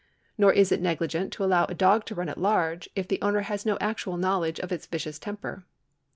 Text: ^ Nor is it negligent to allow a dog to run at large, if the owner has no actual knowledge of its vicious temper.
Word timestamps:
^ 0.01 0.03
Nor 0.35 0.51
is 0.51 0.71
it 0.71 0.81
negligent 0.81 1.31
to 1.33 1.43
allow 1.43 1.65
a 1.65 1.75
dog 1.75 2.05
to 2.05 2.15
run 2.15 2.27
at 2.27 2.39
large, 2.39 2.89
if 2.95 3.07
the 3.07 3.21
owner 3.21 3.41
has 3.41 3.67
no 3.67 3.77
actual 3.79 4.17
knowledge 4.17 4.59
of 4.59 4.71
its 4.71 4.87
vicious 4.87 5.19
temper. 5.19 5.63